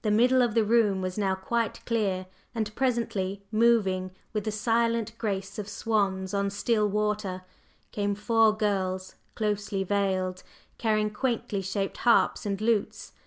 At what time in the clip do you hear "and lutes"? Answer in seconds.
12.46-13.12